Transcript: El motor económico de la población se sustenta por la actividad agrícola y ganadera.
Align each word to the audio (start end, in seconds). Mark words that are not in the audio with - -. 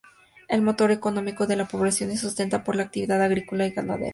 El 0.47 0.63
motor 0.63 0.89
económico 0.89 1.45
de 1.45 1.55
la 1.55 1.67
población 1.67 2.09
se 2.09 2.17
sustenta 2.17 2.63
por 2.63 2.75
la 2.75 2.81
actividad 2.81 3.21
agrícola 3.21 3.67
y 3.67 3.69
ganadera. 3.69 4.09